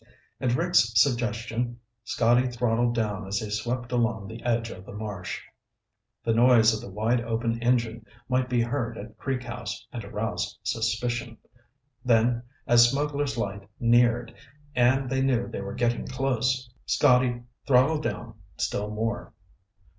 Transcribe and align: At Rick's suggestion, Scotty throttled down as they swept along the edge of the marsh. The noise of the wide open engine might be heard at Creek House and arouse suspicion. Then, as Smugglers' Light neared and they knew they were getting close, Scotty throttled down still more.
At 0.39 0.55
Rick's 0.55 0.99
suggestion, 0.99 1.79
Scotty 2.05 2.47
throttled 2.47 2.95
down 2.95 3.27
as 3.27 3.39
they 3.39 3.51
swept 3.51 3.91
along 3.91 4.25
the 4.27 4.41
edge 4.41 4.71
of 4.71 4.83
the 4.83 4.93
marsh. 4.93 5.39
The 6.23 6.33
noise 6.33 6.73
of 6.73 6.81
the 6.81 6.89
wide 6.89 7.21
open 7.21 7.61
engine 7.61 8.07
might 8.27 8.49
be 8.49 8.63
heard 8.63 8.97
at 8.97 9.15
Creek 9.19 9.43
House 9.43 9.85
and 9.93 10.03
arouse 10.03 10.57
suspicion. 10.63 11.37
Then, 12.03 12.41
as 12.65 12.89
Smugglers' 12.89 13.37
Light 13.37 13.69
neared 13.79 14.33
and 14.75 15.07
they 15.07 15.21
knew 15.21 15.47
they 15.47 15.61
were 15.61 15.75
getting 15.75 16.07
close, 16.07 16.67
Scotty 16.87 17.43
throttled 17.67 18.01
down 18.01 18.33
still 18.57 18.89
more. 18.89 19.35